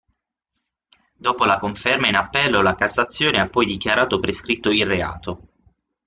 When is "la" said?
1.45-1.59, 2.63-2.73